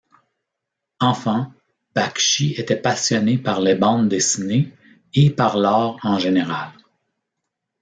Enfant, 0.99 1.53
Bakshi 1.93 2.53
était 2.53 2.75
passionné 2.81 3.37
par 3.37 3.61
les 3.61 3.75
bandes 3.75 4.09
dessinées 4.09 4.73
et 5.13 5.29
par 5.29 5.57
l’art 5.57 5.97
en 6.01 6.17
général. 6.17 6.71